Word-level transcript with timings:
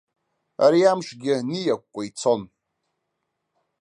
Ари 0.63 0.81
амшгьы 0.91 1.35
ниакәкәа 1.49 2.01
ицон. 2.09 2.41